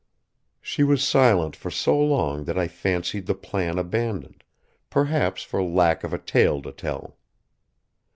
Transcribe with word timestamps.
She 0.61 0.83
was 0.83 1.03
silent 1.03 1.55
for 1.55 1.69
so 1.69 1.95
long 1.95 2.45
that 2.45 2.57
I 2.57 2.67
fancied 2.67 3.27
the 3.27 3.35
plan 3.35 3.77
abandoned, 3.77 4.43
perhaps 4.89 5.43
for 5.43 5.61
lack 5.61 6.03
of 6.03 6.11
a 6.11 6.17
tale 6.17 6.59
to 6.63 6.71
tell. 6.71 7.19